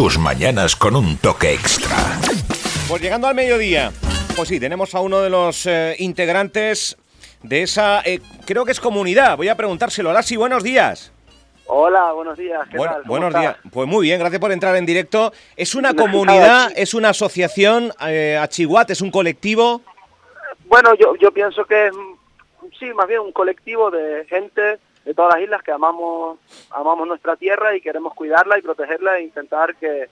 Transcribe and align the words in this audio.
tus 0.00 0.18
mañanas 0.18 0.76
con 0.76 0.96
un 0.96 1.18
toque 1.18 1.52
extra. 1.52 1.94
Pues 2.88 3.02
llegando 3.02 3.26
al 3.26 3.34
mediodía, 3.34 3.92
pues 4.34 4.48
sí, 4.48 4.58
tenemos 4.58 4.94
a 4.94 5.00
uno 5.00 5.20
de 5.20 5.28
los 5.28 5.66
eh, 5.66 5.94
integrantes 5.98 6.96
de 7.42 7.60
esa, 7.64 8.00
eh, 8.06 8.18
creo 8.46 8.64
que 8.64 8.72
es 8.72 8.80
comunidad. 8.80 9.36
Voy 9.36 9.48
a 9.48 9.56
preguntárselo. 9.56 10.08
Hola, 10.08 10.22
sí, 10.22 10.36
buenos 10.38 10.62
días. 10.62 11.12
Hola, 11.66 12.12
buenos 12.12 12.38
días. 12.38 12.62
¿qué 12.70 12.78
Bueno, 12.78 12.92
tal? 12.94 13.02
¿Cómo 13.02 13.12
buenos 13.12 13.40
días. 13.40 13.56
Pues 13.70 13.86
muy 13.86 14.06
bien, 14.06 14.18
gracias 14.20 14.40
por 14.40 14.52
entrar 14.52 14.74
en 14.76 14.86
directo. 14.86 15.34
¿Es 15.54 15.74
una 15.74 15.92
No, 15.92 16.04
comunidad, 16.04 16.72
es 16.76 16.94
una 16.94 17.10
asociación, 17.10 17.92
eh, 18.08 18.38
Achihuat, 18.40 18.88
es 18.88 19.02
un 19.02 19.10
colectivo? 19.10 19.82
Bueno, 20.64 20.94
yo, 20.94 21.14
yo 21.16 21.30
pienso 21.30 21.66
que 21.66 21.88
es, 21.88 21.92
sí, 22.78 22.86
más 22.94 23.06
bien 23.06 23.20
un 23.20 23.32
colectivo 23.32 23.90
de 23.90 24.24
gente 24.30 24.78
de 25.04 25.14
todas 25.14 25.34
las 25.34 25.42
islas 25.42 25.62
que 25.62 25.72
amamos 25.72 26.38
amamos 26.70 27.08
nuestra 27.08 27.36
tierra 27.36 27.74
y 27.74 27.80
queremos 27.80 28.14
cuidarla 28.14 28.58
y 28.58 28.62
protegerla 28.62 29.18
e 29.18 29.22
intentar 29.22 29.76
que, 29.76 30.08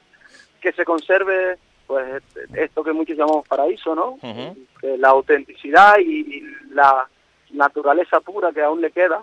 que 0.61 0.72
se 0.72 0.84
conserve 0.84 1.58
pues 1.86 2.22
esto 2.54 2.85
que 2.85 2.93
muchos 2.93 3.17
llamamos 3.17 3.48
paraíso, 3.48 3.95
¿no? 3.95 4.18
Ujú. 4.22 4.57
Que 4.81 4.98
la 4.98 5.09
autenticidad 5.09 5.96
y, 5.98 6.36
y 6.36 6.43
la 6.75 7.09
naturaleza 7.50 8.21
pura 8.21 8.53
que 8.53 8.62
aún 8.62 8.82
le 8.82 8.90
queda. 8.90 9.22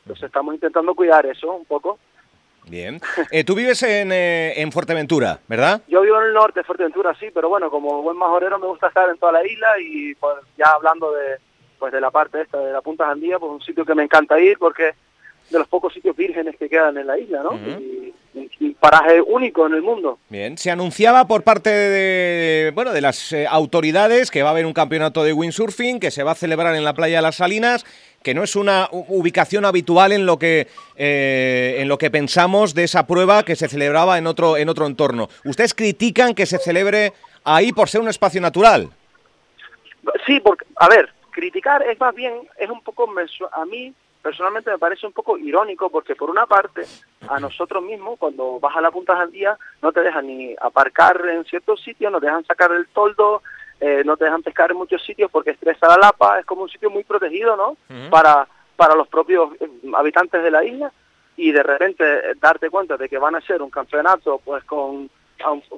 Entonces 0.00 0.24
estamos 0.24 0.54
intentando 0.54 0.94
cuidar 0.94 1.26
eso 1.26 1.52
un 1.52 1.66
poco. 1.66 1.98
Bien. 2.68 3.00
Eh, 3.30 3.44
tú 3.44 3.54
vives 3.54 3.82
en, 3.82 4.10
eh, 4.12 4.60
en 4.60 4.72
Fuerteventura, 4.72 5.38
¿verdad? 5.46 5.82
Yo 5.86 6.00
vivo 6.00 6.18
en 6.20 6.28
el 6.28 6.32
norte, 6.32 6.64
Fuerteventura, 6.64 7.14
sí, 7.14 7.28
pero 7.32 7.48
bueno, 7.48 7.70
como 7.70 8.02
buen 8.02 8.16
majorero 8.16 8.58
me 8.58 8.66
gusta 8.66 8.88
estar 8.88 9.08
en 9.08 9.18
toda 9.18 9.32
la 9.32 9.46
isla 9.46 9.78
y 9.78 10.14
pues, 10.16 10.36
ya 10.56 10.70
hablando 10.70 11.12
de 11.12 11.36
pues 11.78 11.92
de 11.92 12.00
la 12.00 12.10
parte 12.10 12.40
esta 12.40 12.58
de 12.58 12.72
la 12.72 12.80
Punta 12.80 13.06
Jandía, 13.06 13.38
pues 13.38 13.52
un 13.52 13.60
sitio 13.60 13.84
que 13.84 13.94
me 13.94 14.02
encanta 14.02 14.40
ir 14.40 14.58
porque 14.58 14.94
de 15.50 15.58
los 15.58 15.68
pocos 15.68 15.92
sitios 15.92 16.16
vírgenes 16.16 16.56
que 16.56 16.68
quedan 16.68 16.96
en 16.98 17.06
la 17.06 17.18
isla, 17.18 17.42
¿no? 17.42 17.54
Y, 17.54 18.12
paraje 18.78 19.22
único 19.22 19.66
en 19.66 19.72
el 19.72 19.82
mundo. 19.82 20.18
Bien. 20.28 20.58
Se 20.58 20.70
anunciaba 20.70 21.26
por 21.26 21.42
parte 21.42 21.70
de, 21.70 22.70
bueno, 22.74 22.92
de 22.92 23.00
las 23.00 23.32
eh, 23.32 23.46
autoridades 23.48 24.30
que 24.30 24.42
va 24.42 24.50
a 24.50 24.52
haber 24.52 24.66
un 24.66 24.74
campeonato 24.74 25.24
de 25.24 25.32
windsurfing 25.32 25.98
que 25.98 26.10
se 26.10 26.22
va 26.22 26.32
a 26.32 26.34
celebrar 26.34 26.76
en 26.76 26.84
la 26.84 26.92
playa 26.92 27.16
de 27.16 27.22
las 27.22 27.36
Salinas, 27.36 27.86
que 28.22 28.34
no 28.34 28.44
es 28.44 28.54
una 28.54 28.88
ubicación 28.92 29.64
habitual 29.64 30.12
en 30.12 30.26
lo 30.26 30.38
que 30.38 30.68
eh, 30.96 31.76
en 31.78 31.88
lo 31.88 31.96
que 31.96 32.10
pensamos 32.10 32.74
de 32.74 32.84
esa 32.84 33.06
prueba 33.06 33.44
que 33.44 33.56
se 33.56 33.68
celebraba 33.68 34.18
en 34.18 34.26
otro 34.26 34.58
en 34.58 34.68
otro 34.68 34.86
entorno. 34.86 35.28
Ustedes 35.44 35.72
critican 35.72 36.34
que 36.34 36.44
se 36.44 36.58
celebre 36.58 37.14
ahí 37.44 37.72
por 37.72 37.88
ser 37.88 38.02
un 38.02 38.08
espacio 38.08 38.40
natural. 38.42 38.90
Sí, 40.26 40.40
porque, 40.40 40.66
a 40.76 40.88
ver, 40.88 41.08
criticar 41.30 41.82
es 41.82 41.98
más 41.98 42.14
bien, 42.14 42.34
es 42.58 42.70
un 42.70 42.82
poco, 42.82 43.08
a 43.52 43.64
mí 43.64 43.94
personalmente 44.26 44.72
me 44.72 44.78
parece 44.78 45.06
un 45.06 45.12
poco 45.12 45.38
irónico 45.38 45.88
porque 45.88 46.16
por 46.16 46.30
una 46.30 46.46
parte 46.46 46.82
a 47.28 47.38
nosotros 47.38 47.80
mismos 47.84 48.18
cuando 48.18 48.58
vas 48.58 48.74
a 48.74 48.80
la 48.80 48.90
Punta 48.90 49.14
Jandía 49.14 49.56
no 49.80 49.92
te 49.92 50.00
dejan 50.00 50.26
ni 50.26 50.52
aparcar 50.60 51.24
en 51.28 51.44
ciertos 51.44 51.80
sitios, 51.80 52.10
no 52.10 52.18
te 52.18 52.26
dejan 52.26 52.44
sacar 52.44 52.72
el 52.72 52.88
toldo, 52.88 53.42
eh, 53.80 54.02
no 54.04 54.16
te 54.16 54.24
dejan 54.24 54.42
pescar 54.42 54.72
en 54.72 54.78
muchos 54.78 55.04
sitios 55.04 55.30
porque 55.30 55.50
estresa 55.52 55.86
la 55.86 55.96
lapa, 55.98 56.40
es 56.40 56.44
como 56.44 56.62
un 56.62 56.68
sitio 56.68 56.90
muy 56.90 57.04
protegido, 57.04 57.56
¿no? 57.56 57.76
Para, 58.10 58.48
para 58.74 58.96
los 58.96 59.06
propios 59.06 59.52
eh, 59.60 59.68
habitantes 59.94 60.42
de 60.42 60.50
la 60.50 60.64
isla 60.64 60.90
y 61.36 61.52
de 61.52 61.62
repente 61.62 62.04
eh, 62.04 62.34
darte 62.40 62.68
cuenta 62.68 62.96
de 62.96 63.08
que 63.08 63.18
van 63.18 63.36
a 63.36 63.40
ser 63.42 63.62
un 63.62 63.70
campeonato 63.70 64.40
pues 64.44 64.64
con, 64.64 65.08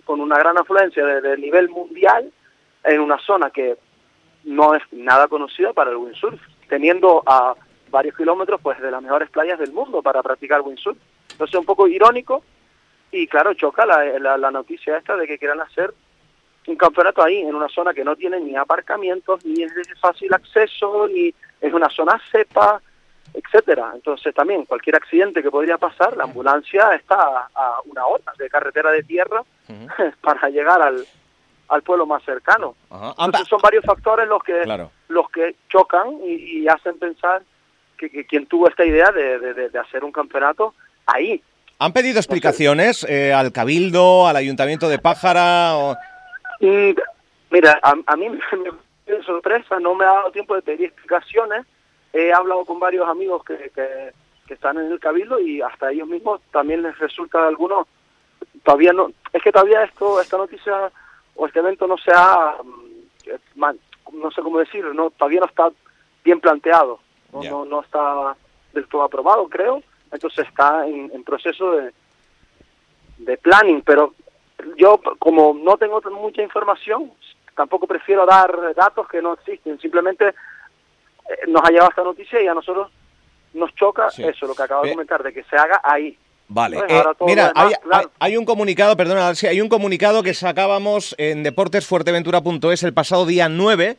con 0.07 0.23
una 0.23 0.39
gran 0.39 0.57
afluencia 0.57 1.05
de, 1.05 1.21
de 1.21 1.37
nivel 1.37 1.69
mundial 1.69 2.33
en 2.83 3.01
una 3.01 3.19
zona 3.19 3.51
que 3.51 3.77
no 4.45 4.75
es 4.75 4.83
nada 4.91 5.29
conocida 5.29 5.75
para 5.75 5.91
el 5.91 5.99
windsurf, 5.99 6.41
teniendo 6.67 7.23
a 7.27 7.55
varios 7.91 8.17
kilómetros 8.17 8.61
pues 8.63 8.81
de 8.81 8.91
las 8.91 9.03
mejores 9.03 9.31
playas 9.31 9.59
del 9.59 9.73
mundo 9.73 10.03
para 10.03 10.23
practicar 10.23 10.61
windsurf. 10.63 10.97
Entonces 11.33 11.59
un 11.59 11.65
poco 11.67 11.87
irónico 11.89 12.43
y 13.11 13.27
claro, 13.27 13.55
choca 13.55 13.87
la, 13.87 14.05
la, 14.19 14.37
la 14.37 14.51
noticia 14.51 14.97
esta 14.99 15.17
de 15.17 15.27
que 15.27 15.39
quieran 15.39 15.61
hacer 15.61 15.93
un 16.67 16.77
campeonato 16.77 17.23
ahí, 17.25 17.39
en 17.41 17.55
una 17.55 17.69
zona 17.69 17.95
que 17.95 18.05
no 18.05 18.15
tiene 18.15 18.39
ni 18.41 18.55
aparcamientos, 18.55 19.43
ni 19.47 19.63
es 19.63 19.75
de 19.75 19.95
fácil 19.95 20.35
acceso, 20.35 21.09
ni 21.09 21.33
es 21.63 21.73
una 21.73 21.89
zona 21.89 22.21
cepa, 22.31 22.83
etcétera. 23.33 23.93
Entonces 23.95 24.35
también 24.35 24.67
cualquier 24.67 24.97
accidente 24.97 25.43
que 25.43 25.51
podría 25.51 25.79
pasar, 25.79 26.15
la 26.17 26.25
ambulancia 26.25 26.95
está 26.95 27.15
a, 27.17 27.49
a 27.55 27.77
una 27.87 28.07
hora 28.07 28.33
de 28.39 28.51
carretera 28.51 28.91
de 28.91 29.03
tierra 29.03 29.43
para 30.21 30.51
llegar 30.51 30.83
al, 30.83 31.07
al 31.69 31.83
pueblo 31.83 32.05
más 32.05 32.23
cercano. 32.25 32.75
Entonces 33.19 33.49
son 33.49 33.61
varios 33.63 33.85
factores 33.87 34.29
los 34.29 34.43
que 34.43 34.61
Claro. 34.63 34.91
los 35.09 35.31
que 35.31 35.57
chocan 35.71 36.19
y, 36.23 36.61
y 36.61 36.69
hacen 36.69 36.99
pensar 36.99 37.41
que, 37.99 38.09
que 38.11 38.25
quien 38.25 38.47
tuvo 38.47 38.69
esta 38.69 38.85
idea 38.87 39.11
de, 39.11 39.39
de- 39.39 39.55
de- 39.55 39.69
de 39.71 39.79
hacer 39.79 40.05
un 40.05 40.13
campeonato 40.13 40.75
ahí. 41.07 41.43
¿Han 41.81 41.93
pedido 41.93 42.19
explicaciones 42.19 43.05
eh, 43.09 43.33
al 43.33 43.53
Cabildo, 43.53 44.27
al 44.27 44.37
Ayuntamiento 44.37 44.89
de 44.89 44.99
Pájara? 44.99 45.77
o- 45.77 45.97
Y, 46.61 46.95
mira, 47.51 47.79
a, 47.83 47.95
a 48.07 48.17
mí 48.17 48.29
me 48.53 48.71
me 49.17 49.23
sorpresa, 49.25 49.79
no 49.81 49.95
me 49.95 50.05
ha 50.05 50.09
dado 50.13 50.31
tiempo 50.33 50.55
de 50.55 50.61
pedir 50.63 50.87
explicaciones. 50.87 51.65
He 52.13 52.31
hablado 52.33 52.65
con 52.67 52.79
varios 52.79 53.09
amigos 53.09 53.43
que, 53.45 53.71
que, 53.75 54.13
que 54.47 54.55
están 54.55 54.77
en 54.79 54.91
el 54.93 55.01
cabildo 55.01 55.41
y 55.41 55.61
hasta 55.63 55.91
ellos 55.91 56.09
mismos 56.09 56.41
también 56.53 56.83
les 56.83 56.99
resulta 56.99 57.41
de 57.43 57.49
algunos 57.49 57.87
todavía 58.65 58.93
no 58.93 59.11
es 59.33 59.43
que 59.43 59.53
todavía 59.53 59.85
esto 59.85 60.21
esta 60.21 60.37
noticia 60.37 60.91
o 61.37 61.47
este 61.47 61.59
evento 61.61 61.87
no 61.87 61.97
se 61.99 62.11
ha 62.15 62.55
mm, 62.63 63.31
eh, 63.31 63.39
no 64.13 64.31
sé 64.31 64.43
cómo 64.43 64.59
decirlo 64.59 64.93
no 64.95 65.11
todavía 65.11 65.41
no 65.41 65.47
está 65.47 65.69
bien 66.25 66.41
planteado 66.41 66.99
no, 67.33 67.43
Ya. 67.43 67.51
no, 67.51 67.65
no 67.65 67.81
está 67.83 68.37
del 68.73 68.87
todo 68.89 69.03
aprobado 69.03 69.49
creo 69.49 69.83
entonces 70.13 70.47
está 70.47 70.87
en, 70.87 71.11
en 71.15 71.25
proceso 71.25 71.73
de 71.73 71.93
de 73.19 73.37
planning 73.39 73.83
pero 73.83 74.15
yo 74.77 75.01
como 75.19 75.55
no 75.55 75.77
tengo 75.77 76.01
mucha 76.13 76.43
información 76.43 77.13
tampoco 77.57 77.87
prefiero 77.87 78.25
dar 78.27 78.75
datos 78.75 79.09
que 79.09 79.21
no 79.23 79.35
existen 79.35 79.79
simplemente 79.81 80.29
eh, 80.29 80.35
nos 81.49 81.63
ha 81.65 81.71
llegado 81.71 81.91
esta 81.91 82.05
noticia 82.05 82.41
y 82.41 82.47
a 82.47 82.55
nosotros 82.55 82.91
nos 83.55 83.75
choca 83.75 84.11
Sí. 84.11 84.23
eso 84.25 84.47
lo 84.47 84.55
que 84.55 84.63
acabo 84.63 84.85
de 84.85 84.91
comentar 84.93 85.23
de 85.23 85.33
que 85.33 85.43
se 85.45 85.57
haga 85.57 85.81
ahí 85.83 86.17
Vale, 86.51 86.79
Pues 86.79 86.91
eh, 86.91 87.05
mira, 87.27 87.49
demás, 87.49 87.53
hay, 87.67 87.75
claro. 87.83 88.11
hay- 88.21 88.31
hay 88.31 88.37
un 88.39 88.47
comunicado, 88.47 88.97
perdona, 88.97 89.29
hay 89.51 89.61
un 89.61 89.69
comunicado 89.69 90.23
que 90.23 90.33
sacábamos 90.33 91.15
en 91.19 91.43
deportesfuerteventura.es 91.43 92.83
el 92.85 92.95
pasado 92.95 93.27
día 93.27 93.51
9 93.51 93.99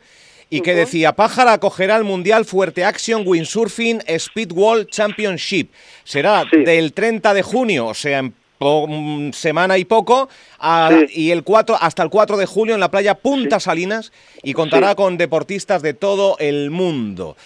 y 0.50 0.60
que 0.62 0.74
decía, 0.74 1.12
Pájara 1.12 1.52
acogerá 1.54 1.96
el 1.96 2.04
Mundial 2.04 2.44
Fuerte 2.44 2.84
Action 2.84 3.22
Windsurfing 3.24 4.02
Speedwall 4.18 4.86
Championship. 4.88 5.70
Será 6.04 6.44
Sí. 6.50 6.64
del 6.64 6.92
30 6.92 7.32
de 7.32 7.42
junio, 7.42 7.86
o 7.86 7.94
sea, 7.94 8.18
en 8.18 8.34
mm, 8.58 9.32
semana 9.32 9.78
y 9.78 9.84
poco, 9.84 10.28
a- 10.58 10.90
Sí. 10.90 11.06
y 11.28 11.30
el 11.30 11.44
4, 11.44 11.76
hasta 11.80 12.02
el 12.02 12.10
4 12.10 12.36
de 12.36 12.46
julio 12.46 12.74
en 12.74 12.80
la 12.80 12.90
playa 12.90 13.14
Punta 13.14 13.58
Salinas 13.60 14.12
y 14.42 14.52
contará 14.52 14.94
con 14.96 15.16
deportistas 15.16 15.80
de 15.82 15.94
todo 15.94 16.36
el 16.40 16.70
mundo. 16.70 17.36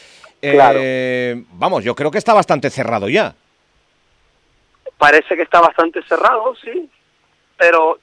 Claro. 0.41 0.79
Eh, 0.83 1.45
vamos, 1.53 1.85
yo 1.85 1.95
creo 1.95 2.11
que 2.11 2.19
está 2.19 2.35
bastante 2.35 2.69
cerrado 2.71 3.09
ya. 3.09 3.35
parece 4.99 5.37
que 5.37 5.43
está 5.43 5.61
bastante 5.61 6.03
cerrado, 6.05 6.55
sí, 6.65 6.89
pero 7.59 7.99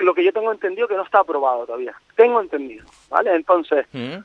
lo 0.00 0.14
que 0.14 0.24
yo 0.24 0.32
tengo 0.32 0.52
entendido 0.52 0.88
que 0.88 0.94
no 0.96 1.02
está 1.02 1.20
aprobado 1.20 1.66
todavía. 1.66 1.94
Tengo 2.16 2.40
entendido, 2.40 2.84
¿vale? 3.08 3.34
Entonces, 3.34 3.86
¿Mm? 3.92 4.16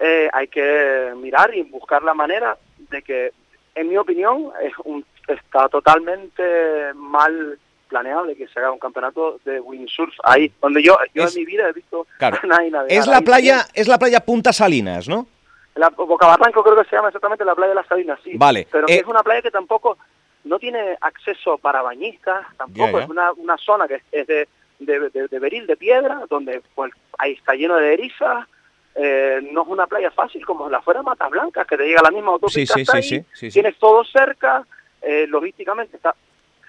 eh, 0.00 0.28
hay 0.32 0.48
que 0.48 1.12
mirar 1.16 1.54
y 1.54 1.62
buscar 1.62 2.02
la 2.02 2.14
manera 2.14 2.56
de 2.90 3.02
que, 3.02 3.32
en 3.74 3.88
mi 3.88 3.96
opinión, 3.96 4.50
es 4.62 4.72
un, 4.84 5.04
está 5.28 5.68
totalmente 5.68 6.92
mal 6.94 7.58
planeado 7.88 8.24
de 8.26 8.36
que 8.36 8.46
se 8.48 8.58
haga 8.60 8.70
un 8.70 8.78
campeonato 8.78 9.40
de 9.44 9.60
windsurf 9.60 10.14
ahí, 10.22 10.52
donde 10.60 10.82
yo, 10.82 10.96
yo 11.14 11.24
Es- 11.24 11.34
en 11.36 11.40
mi 11.42 11.46
vida 11.46 11.68
he 11.68 11.72
visto 11.72 12.06
Claro. 12.18 12.38
a 12.42 12.46
nadie 12.46 12.70
navegar 12.70 12.98
Es 12.98 13.06
la 13.06 13.16
ahí. 13.18 13.24
playa, 13.24 13.66
es 13.74 13.88
la 13.88 13.98
playa 13.98 14.20
Punta 14.20 14.52
Salinas, 14.52 15.08
¿no? 15.08 15.26
La 15.74 15.88
Boca 15.90 16.26
Barranco 16.26 16.62
creo 16.62 16.76
que 16.76 16.88
se 16.88 16.96
llama 16.96 17.08
exactamente 17.08 17.44
la 17.44 17.54
playa 17.54 17.70
de 17.70 17.74
las 17.76 17.86
Salinas, 17.86 18.18
sí. 18.22 18.32
Vale, 18.34 18.66
Pero 18.70 18.88
eh, 18.88 18.96
es 18.98 19.06
una 19.06 19.22
playa 19.22 19.40
que 19.42 19.50
tampoco 19.50 19.96
no 20.44 20.58
tiene 20.58 20.96
acceso 21.00 21.58
para 21.58 21.82
bañistas, 21.82 22.46
tampoco 22.56 22.98
es 23.00 23.08
una, 23.08 23.32
una 23.32 23.56
zona 23.56 23.86
que 23.88 23.96
es, 23.96 24.02
es 24.12 24.26
de, 24.26 24.48
de, 24.80 25.10
de- 25.10 25.28
de 25.28 25.38
beril 25.38 25.66
de 25.66 25.76
piedra, 25.76 26.22
donde 26.28 26.62
pues, 26.74 26.92
ahí 27.18 27.32
está 27.32 27.54
lleno 27.54 27.76
de 27.76 27.92
erizas. 27.94 28.46
eh, 28.94 29.40
no 29.52 29.62
es 29.62 29.68
una 29.68 29.86
playa 29.86 30.10
fácil 30.10 30.44
como 30.44 30.68
la 30.68 30.82
fuera 30.82 31.02
Matas 31.02 31.30
Blancas, 31.30 31.66
que 31.66 31.76
te 31.76 31.86
llega 31.86 32.02
la 32.02 32.10
misma 32.10 32.32
autopista 32.32 32.74
Sí, 32.74 32.84
sí, 32.84 32.90
hasta 32.90 33.02
sí, 33.02 33.24
ahí, 33.46 33.50
tienes 33.52 33.78
todo 33.78 34.02
cerca, 34.04 34.66
eh, 35.02 35.26
logísticamente 35.28 35.96
está 35.96 36.14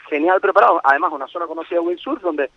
genial 0.09 0.39
preparado. 0.39 0.79
Además, 0.83 1.11
una 1.13 1.27
zona 1.27 1.47
conocida 1.47 1.81
windsurf 1.81 2.21
donde 2.21 2.49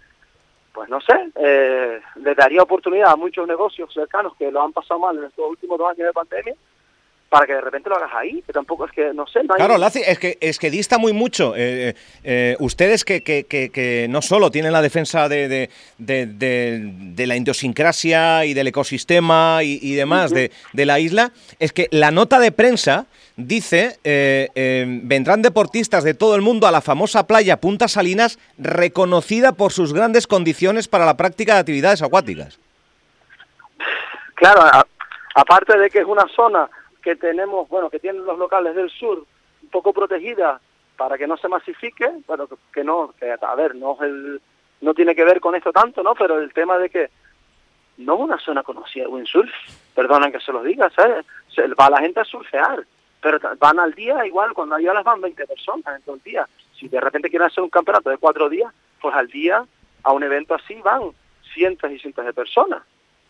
pues 0.73 0.89
no 0.89 1.01
sé, 1.01 1.15
eh, 1.37 2.01
le 2.17 2.35
daría 2.35 2.61
oportunidad 2.63 3.13
a 3.13 3.17
muchos 3.17 3.47
negocios 3.47 3.93
cercanos 3.95 4.35
que 4.37 4.51
lo 4.51 4.61
han 4.61 4.73
pasado 4.73 4.99
mal 4.99 5.17
en 5.17 5.25
estos 5.25 5.49
últimos 5.49 5.79
dos 5.79 5.89
años 5.89 6.07
de 6.09 6.13
pandemia 6.13 6.55
para 7.35 7.49
que 7.49 7.55
de 7.55 7.63
repente 7.63 7.91
lo 7.91 7.97
hagas 7.97 8.13
ahí, 8.15 8.45
que 8.47 8.53
tampoco 8.53 8.85
es 8.87 8.93
que, 8.93 9.13
no 9.13 9.27
sé, 9.27 9.43
no 9.43 9.55
hay... 9.55 9.57
Claro, 9.57 9.77
Laci, 9.77 10.01
es 10.07 10.21
que, 10.21 10.39
es 10.41 10.57
que 10.57 10.71
dista 10.71 10.99
muy 10.99 11.13
mucho. 11.13 11.57
Eh, 11.57 11.89
eh, 11.89 11.95
eh, 12.23 12.57
ustedes 12.61 13.05
que, 13.05 13.25
que, 13.25 13.43
que, 13.43 13.71
que, 13.71 14.07
no 14.09 14.23
solo 14.23 14.53
tienen 14.53 14.73
la 14.73 14.81
defensa 14.81 15.29
de, 15.29 15.49
de, 15.49 15.69
de, 15.99 16.27
de, 16.29 17.27
la 17.27 17.37
idiosincrasia 17.37 18.45
y 18.45 18.55
del 18.55 18.69
ecosistema 18.69 19.65
y, 19.65 19.81
y 19.83 19.97
demás 19.97 20.31
uh 20.31 20.37
-huh. 20.37 20.51
de, 20.75 20.87
la 20.87 21.01
isla, 21.01 21.33
es 21.59 21.73
que 21.73 21.89
la 21.91 22.13
nota 22.13 22.39
de 22.39 22.53
prensa 22.53 23.07
dice, 23.35 23.99
vendrán 25.03 25.43
deportistas 25.43 26.05
de 26.05 26.15
todo 26.15 26.37
el 26.37 26.43
mundo 26.43 26.69
a 26.69 26.71
la 26.71 26.83
famosa 26.83 27.27
playa 27.27 27.57
Punta 27.57 27.89
Salinas, 27.89 28.39
reconocida 28.59 29.51
por 29.51 29.73
sus 29.73 29.93
grandes 29.93 30.29
condiciones 30.29 30.87
para 30.87 31.05
la 31.05 31.17
práctica 31.17 31.55
de 31.55 31.61
actividades 31.61 32.01
acuáticas. 32.01 32.61
Claro, 34.37 34.63
a, 34.63 34.87
aparte 35.35 35.77
de 35.77 35.91
que 35.91 35.99
es 35.99 36.07
una 36.07 36.27
zona 36.37 36.71
que 37.05 37.17
tenemos, 37.17 37.69
bueno, 37.69 37.91
que 37.91 38.01
tienen 38.01 38.25
los 38.25 38.39
locales 38.39 38.75
del 38.75 38.89
sur 38.89 39.27
un 39.63 39.69
poco 39.69 39.93
protegida 39.93 40.59
para 40.97 41.19
que 41.19 41.27
no 41.27 41.37
se 41.37 41.49
masifique, 41.49 42.11
bueno, 42.27 42.49
que, 42.73 42.83
no, 42.83 43.13
que 43.21 43.31
a 43.31 43.55
ver, 43.55 43.75
no 43.75 43.95
es 43.95 44.01
el, 44.01 44.41
no 44.81 44.95
tiene 44.95 45.15
que 45.15 45.25
ver 45.25 45.39
con 45.39 45.55
esto 45.55 45.71
tanto, 45.71 46.03
¿no? 46.03 46.15
Pero 46.15 46.41
el 46.41 46.53
tema 46.55 46.79
de 46.79 46.89
que 46.89 47.11
no 47.99 48.15
es 48.15 48.21
una 48.21 48.39
zona 48.39 48.63
conocida 48.63 49.05
de 49.05 49.11
windsurf, 49.11 49.51
perdonen 49.95 50.33
que 50.33 50.41
se 50.41 50.51
lo 50.51 50.63
diga, 50.63 50.89
¿sabes? 50.91 51.27
Va 51.79 51.91
la 51.91 52.01
gente 52.01 52.21
a 52.21 52.25
surfear, 52.25 52.87
pero 53.21 53.39
van 53.59 53.79
al 53.79 53.93
día 53.93 54.25
igual, 54.27 54.55
cuando 54.55 54.77
hay 54.77 54.89
olas 54.89 55.05
van 55.05 55.21
20 55.21 55.47
personas 55.47 55.97
en 55.97 56.03
todo 56.03 56.15
el 56.17 56.23
día. 56.23 56.49
Si 56.79 56.89
de 56.89 57.01
repente 57.01 57.29
quieren 57.29 57.49
hacer 57.49 57.63
un 57.63 57.71
campeonato 57.71 58.09
de 58.09 58.19
cuatro 58.19 58.49
días, 58.49 58.73
pues 59.01 59.15
al 59.15 59.29
día 59.29 59.63
a 60.03 60.13
un 60.13 60.23
evento 60.23 60.55
así 60.55 60.75
van 60.83 61.11
cientos 61.53 61.91
y 61.91 61.99
cientos 61.99 62.25
de 62.25 62.33
personas. 62.33 62.83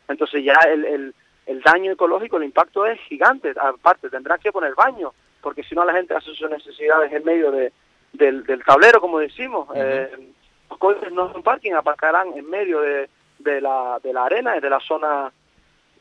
Entonces 0.09 0.45
ya 0.45 0.55
el, 0.69 0.85
el, 0.85 1.15
el 1.47 1.61
daño 1.63 1.93
ecológico, 1.93 2.37
el 2.37 2.45
impacto 2.45 2.87
es 2.87 3.01
gigante. 3.03 3.55
Aparte, 3.61 4.11
tendrán 4.11 4.41
que 4.41 4.53
poner 4.53 4.75
baño, 4.75 5.13
porque 5.41 5.63
si 5.63 5.75
no 5.75 5.85
la 5.85 5.93
gente 5.93 6.15
hace 6.15 6.35
sus 6.35 6.49
necesidades 6.51 7.13
en 7.13 7.25
medio 7.25 7.51
de, 7.51 7.73
del, 8.13 8.45
del 8.45 8.65
tablero, 8.65 9.01
como 9.01 9.19
decimos. 9.19 9.69
Uh 9.69 9.73
-huh. 9.73 9.77
eh, 9.77 10.33
los 10.71 10.79
coches 10.79 11.13
no 11.13 11.31
son 11.33 11.43
parking, 11.43 11.73
aparcarán 11.73 12.33
en 12.37 12.49
medio 12.49 12.81
de, 12.81 13.09
de, 13.39 13.61
la, 13.61 14.01
de 14.03 14.13
la 14.13 14.25
arena, 14.25 14.59
de 14.59 14.71
la 14.71 14.81
zona, 14.81 15.31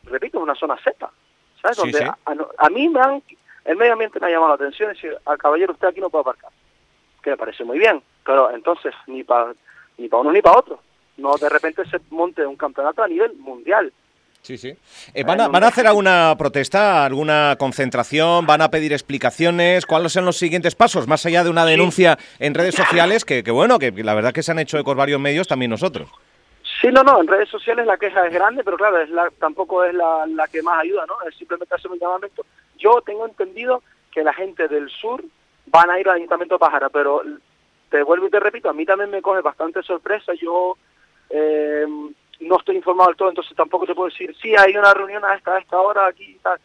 repito, 0.04 0.40
una 0.40 0.56
zona 0.56 0.78
seca. 0.84 1.12
¿Sabes? 1.62 1.78
Sí, 1.78 1.82
Donde 1.84 1.98
sí. 2.00 2.06
A, 2.06 2.66
a, 2.66 2.70
mí 2.70 2.90
me 2.90 3.00
han, 3.00 3.22
el 3.66 3.76
medio 3.76 3.94
ambiente 3.94 4.20
me 4.20 4.28
ha 4.28 4.30
llamado 4.30 4.50
la 4.50 4.56
atención 4.56 4.92
y 4.92 4.96
decir, 4.96 5.18
al 5.26 5.38
caballero 5.38 5.74
usted 5.74 5.88
aquí 5.88 6.02
no 6.02 6.10
puede 6.10 6.22
aparcar. 6.22 6.52
Que 7.22 7.32
me 7.32 7.38
parece 7.38 7.64
muy 7.64 7.80
bien, 7.80 8.02
pero 8.26 8.52
entonces 8.52 8.94
ni 9.08 9.24
para 9.24 9.54
ni 9.98 10.10
para 10.10 10.22
uno 10.22 10.32
ni 10.32 10.42
para 10.42 10.60
otro. 10.60 10.80
No 11.18 11.36
de 11.38 11.48
repente 11.50 11.86
se 11.86 12.00
monte 12.10 12.46
un 12.46 12.58
campeonato 12.58 13.04
a 13.04 13.08
nivel 13.08 13.34
mundial. 13.36 13.94
Sí, 14.44 14.58
sí. 14.58 14.76
Eh, 15.14 15.24
¿van, 15.24 15.40
a, 15.40 15.48
¿Van 15.48 15.64
a 15.64 15.68
hacer 15.68 15.88
alguna 15.88 16.36
protesta, 16.38 17.06
alguna 17.06 17.56
concentración? 17.58 18.46
¿Van 18.46 18.62
a 18.62 18.70
pedir 18.70 18.92
explicaciones? 18.92 19.86
¿Cuáles 19.86 20.12
son 20.12 20.26
los 20.26 20.36
siguientes 20.36 20.76
pasos? 20.76 21.08
Más 21.08 21.26
allá 21.26 21.46
de 21.46 21.50
una 21.50 21.66
denuncia 21.66 22.18
en 22.40 22.54
redes 22.54 22.76
sociales, 22.76 23.24
que, 23.24 23.42
que, 23.42 23.52
bueno, 23.52 23.80
que 23.80 23.92
la 23.92 24.14
verdad 24.14 24.34
que 24.34 24.44
se 24.44 24.52
han 24.52 24.60
hecho 24.60 24.78
ecos 24.78 24.98
varios 24.98 25.22
medios, 25.22 25.48
también 25.48 25.72
nosotros. 25.72 26.10
Sí, 26.82 26.90
no, 26.92 27.04
no, 27.04 27.22
en 27.22 27.28
redes 27.28 27.48
sociales 27.48 27.86
la 27.86 27.96
queja 27.96 28.28
es 28.28 28.34
grande, 28.34 28.66
pero 28.66 28.76
claro, 28.76 29.00
es 29.00 29.10
la, 29.10 29.32
tampoco 29.40 29.86
es 29.86 29.94
la, 29.94 30.28
la 30.28 30.46
que 30.50 30.62
más 30.62 30.78
ayuda, 30.82 31.06
¿no? 31.08 31.16
Es 31.26 31.34
simplemente 31.38 31.74
hacer 31.74 31.90
un 31.90 32.00
llamamiento. 32.00 32.46
Yo 32.78 33.02
tengo 33.06 33.26
entendido 33.26 33.82
que 34.12 34.24
la 34.24 34.34
gente 34.34 34.68
del 34.68 34.90
sur 34.90 35.24
van 35.68 35.90
a 35.90 36.02
ir 36.02 36.10
al 36.10 36.18
Ayuntamiento 36.18 36.56
de 36.56 36.60
Pájara, 36.60 36.90
pero 36.90 37.22
te 37.90 38.04
vuelvo 38.04 38.28
y 38.28 38.30
te 38.30 38.42
repito, 38.42 38.70
a 38.70 38.74
mí 38.74 38.86
también 38.86 39.10
me 39.10 39.22
coge 39.22 39.40
bastante 39.40 39.82
sorpresa. 39.84 40.34
Yo 40.34 40.76
eh, 41.30 41.86
no 42.40 42.58
estoy 42.58 42.76
informado 42.76 43.10
del 43.10 43.18
todo, 43.18 43.30
entonces 43.30 43.56
tampoco 43.56 43.86
te 43.86 43.96
puedo 43.96 44.10
decir, 44.10 44.36
sí, 44.42 44.56
hay 44.56 44.76
una 44.76 44.94
reunión 44.94 45.24
a 45.26 45.36
esta, 45.36 45.56
a 45.56 45.60
esta 45.60 45.80
hora 45.80 46.08
aquí 46.08 46.24
y 46.24 46.40
tal, 46.40 46.60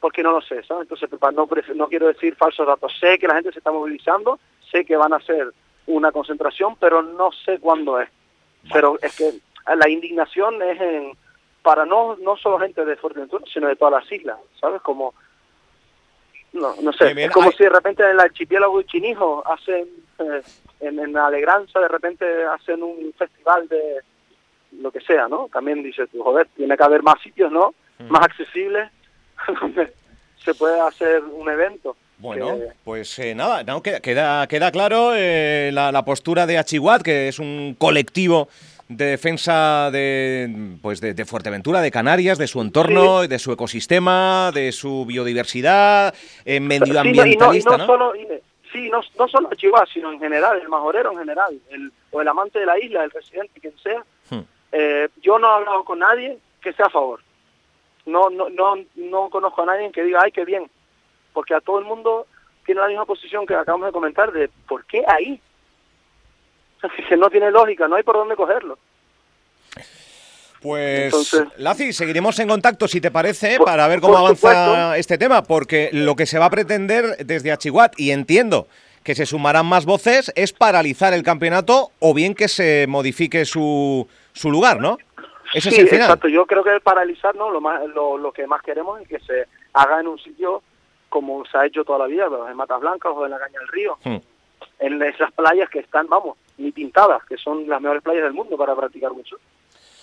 porque 0.00 0.22
no 0.22 0.32
lo 0.32 0.40
sé, 0.40 0.62
¿sabes? 0.64 0.88
Entonces 0.90 1.08
no, 1.34 1.48
no 1.74 1.88
quiero 1.88 2.08
decir 2.08 2.34
falsos 2.36 2.66
datos. 2.66 2.92
Sé 2.98 3.18
que 3.18 3.28
la 3.28 3.34
gente 3.34 3.52
se 3.52 3.58
está 3.58 3.70
movilizando, 3.70 4.38
sé 4.70 4.84
que 4.84 4.96
van 4.96 5.12
a 5.12 5.16
hacer 5.16 5.52
una 5.86 6.12
concentración, 6.12 6.76
pero 6.76 7.02
no 7.02 7.30
sé 7.32 7.58
cuándo 7.58 8.00
es. 8.00 8.08
Pero 8.72 8.98
es 9.00 9.16
que 9.16 9.32
la 9.76 9.88
indignación 9.88 10.60
es 10.62 10.80
en, 10.80 11.16
para 11.62 11.84
no 11.84 12.16
no 12.16 12.36
solo 12.36 12.58
gente 12.58 12.84
de 12.84 12.96
Fuerteventura, 12.96 13.44
sino 13.52 13.68
de 13.68 13.76
todas 13.76 14.02
las 14.02 14.12
islas, 14.12 14.38
¿sabes? 14.60 14.82
Como 14.82 15.14
no, 16.52 16.74
no 16.82 16.92
sé, 16.92 17.14
bien, 17.14 17.28
es 17.28 17.34
como 17.34 17.50
si 17.50 17.64
de 17.64 17.70
repente 17.70 18.02
en 18.02 18.10
el 18.10 18.20
archipiélago 18.20 18.78
de 18.78 18.84
Chinijo 18.84 19.42
hacen, 19.46 19.88
eh, 20.18 20.42
en, 20.80 20.98
en 20.98 21.16
Alegranza 21.16 21.80
de 21.80 21.88
repente 21.88 22.26
hacen 22.44 22.82
un 22.82 23.12
festival 23.16 23.68
de 23.68 24.02
lo 24.80 24.90
que 24.90 25.00
sea, 25.00 25.28
¿no? 25.28 25.48
También 25.52 25.82
dices 25.82 26.08
tú, 26.10 26.22
joder, 26.22 26.48
tiene 26.56 26.76
que 26.76 26.84
haber 26.84 27.02
más 27.02 27.20
sitios, 27.22 27.50
¿no? 27.52 27.74
Mm. 27.98 28.10
Más 28.10 28.22
accesibles 28.22 28.90
donde 29.60 29.92
se 30.44 30.54
puede 30.54 30.80
hacer 30.80 31.22
un 31.24 31.48
evento. 31.48 31.96
Bueno, 32.18 32.56
pues 32.84 33.18
eh, 33.18 33.34
nada, 33.34 33.64
no, 33.64 33.82
queda, 33.82 34.46
queda 34.46 34.70
claro 34.70 35.12
eh, 35.16 35.70
la, 35.72 35.90
la, 35.90 36.04
postura 36.04 36.46
de 36.46 36.56
Achihuat, 36.56 37.02
que 37.02 37.26
es 37.26 37.40
un 37.40 37.74
colectivo 37.76 38.48
de 38.96 39.06
defensa 39.06 39.90
de, 39.90 40.76
pues 40.80 41.00
de, 41.00 41.14
de 41.14 41.24
Fuerteventura, 41.24 41.80
de 41.80 41.90
Canarias, 41.90 42.38
de 42.38 42.46
su 42.46 42.60
entorno, 42.60 43.22
sí. 43.22 43.28
de 43.28 43.38
su 43.38 43.52
ecosistema, 43.52 44.52
de 44.54 44.70
su 44.72 45.04
biodiversidad, 45.06 46.14
eh, 46.44 46.60
medioambientalista, 46.60 47.52
sí, 47.52 47.62
no, 47.64 47.74
y 47.74 47.78
no, 47.78 47.86
Solo, 47.86 48.16
y, 48.16 48.26
sí, 48.72 48.88
no, 48.90 49.00
no 49.18 49.28
solo 49.28 49.48
Achihuat, 49.50 49.88
sino 49.92 50.12
en 50.12 50.20
general, 50.20 50.60
el 50.60 50.68
majorero 50.68 51.12
en 51.12 51.18
general, 51.18 51.60
el, 51.70 51.92
o 52.10 52.20
el 52.20 52.28
amante 52.28 52.58
de 52.58 52.66
la 52.66 52.78
isla, 52.78 53.04
el 53.04 53.10
residente, 53.10 53.60
quien 53.60 53.74
sea. 53.78 54.04
Hmm. 54.30 54.44
Eh, 54.72 55.08
yo 55.22 55.38
no 55.38 55.48
he 55.48 55.54
hablado 55.56 55.84
con 55.84 55.98
nadie 55.98 56.38
que 56.62 56.72
sea 56.72 56.86
a 56.86 56.90
favor. 56.90 57.20
No, 58.06 58.30
no, 58.30 58.48
no, 58.48 58.74
no 58.96 59.30
conozco 59.30 59.62
a 59.62 59.66
nadie 59.66 59.92
que 59.92 60.02
diga, 60.02 60.20
ay, 60.22 60.32
qué 60.32 60.44
bien, 60.44 60.68
porque 61.32 61.54
a 61.54 61.60
todo 61.60 61.78
el 61.78 61.84
mundo 61.84 62.26
tiene 62.64 62.80
la 62.80 62.88
misma 62.88 63.06
posición 63.06 63.46
que 63.46 63.54
acabamos 63.54 63.86
de 63.86 63.92
comentar 63.92 64.32
de 64.32 64.48
¿por 64.66 64.84
qué 64.86 65.04
ahí? 65.06 65.40
que 67.08 67.16
no 67.16 67.30
tiene 67.30 67.50
lógica, 67.50 67.86
no 67.86 67.96
hay 67.96 68.02
por 68.02 68.16
dónde 68.16 68.34
cogerlo. 68.34 68.78
Pues, 70.60 71.06
Entonces, 71.06 71.42
Laci, 71.56 71.92
seguiremos 71.92 72.38
en 72.38 72.46
contacto, 72.46 72.86
si 72.86 73.00
te 73.00 73.10
parece, 73.10 73.56
por, 73.56 73.66
para 73.66 73.88
ver 73.88 74.00
cómo 74.00 74.16
avanza 74.16 74.36
supuesto. 74.36 74.94
este 74.94 75.18
tema, 75.18 75.42
porque 75.42 75.90
lo 75.92 76.14
que 76.14 76.24
se 76.24 76.38
va 76.38 76.46
a 76.46 76.50
pretender 76.50 77.16
desde 77.26 77.50
Achihuat, 77.50 77.98
y 77.98 78.12
entiendo 78.12 78.68
que 79.02 79.16
se 79.16 79.26
sumarán 79.26 79.66
más 79.66 79.84
voces, 79.84 80.32
es 80.36 80.52
paralizar 80.52 81.12
el 81.14 81.24
campeonato 81.24 81.90
o 81.98 82.14
bien 82.14 82.34
que 82.34 82.46
se 82.46 82.86
modifique 82.88 83.44
su, 83.44 84.06
su 84.32 84.50
lugar, 84.50 84.80
¿no? 84.80 84.98
Ese 85.54 85.70
sí, 85.70 85.76
es 85.76 85.82
el 85.82 85.88
final. 85.88 86.04
exacto. 86.06 86.28
Yo 86.28 86.46
creo 86.46 86.64
que 86.64 86.80
paralizar, 86.80 87.34
¿no? 87.34 87.50
Lo, 87.50 87.60
más, 87.60 87.86
lo, 87.88 88.16
lo 88.16 88.32
que 88.32 88.46
más 88.46 88.62
queremos 88.62 89.00
es 89.00 89.08
que 89.08 89.20
se 89.20 89.46
haga 89.74 90.00
en 90.00 90.08
un 90.08 90.18
sitio 90.18 90.62
como 91.12 91.44
se 91.44 91.58
ha 91.58 91.66
hecho 91.66 91.84
toda 91.84 91.98
la 92.00 92.06
vida, 92.06 92.26
en 92.50 92.56
Matas 92.56 92.80
Blancas 92.80 93.12
o 93.14 93.24
en 93.26 93.32
la 93.32 93.38
Caña 93.38 93.58
del 93.58 93.68
Río. 93.68 93.98
Hmm. 94.02 94.16
En 94.78 95.02
esas 95.02 95.30
playas 95.32 95.68
que 95.68 95.80
están, 95.80 96.06
vamos, 96.08 96.38
ni 96.56 96.72
pintadas, 96.72 97.22
que 97.24 97.36
son 97.36 97.68
las 97.68 97.80
mejores 97.80 98.02
playas 98.02 98.24
del 98.24 98.32
mundo 98.32 98.56
para 98.56 98.74
practicar 98.74 99.12
mucho, 99.12 99.36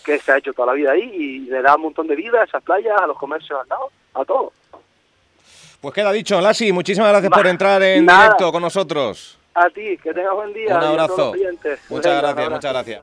que 0.06 0.20
se 0.20 0.32
ha 0.32 0.38
hecho 0.38 0.54
toda 0.54 0.68
la 0.68 0.74
vida 0.74 0.92
ahí 0.92 1.12
y 1.14 1.40
le 1.40 1.62
da 1.62 1.75
un 1.75 1.82
montón 1.82 2.08
de 2.08 2.16
vida 2.16 2.42
a 2.42 2.44
esas 2.44 2.62
playas, 2.64 2.96
a 3.02 3.08
los 3.08 3.18
comercios 3.18 3.60
al 3.60 3.68
lado, 3.68 3.90
a 4.14 4.24
todo. 4.24 4.54
Pues 5.82 5.94
queda 5.96 6.12
dicho, 6.12 6.40
Lasi, 6.40 6.72
muchísimas 6.72 7.10
gracias 7.10 7.32
por 7.32 7.48
entrar 7.48 7.82
en 7.82 8.06
nada. 8.06 8.25
directo 8.25 8.52
con 8.52 8.62
nosotros. 8.62 9.38
A 9.56 9.70
ti, 9.70 9.98
que 9.98 10.14
tengas 10.14 10.36
buen 10.36 10.54
día. 10.54 10.78
Un 10.78 10.84
abrazo. 10.84 11.34
Muchas 11.90 12.22
gracias, 12.22 12.50
muchas 12.50 12.72
gracias. 12.74 12.98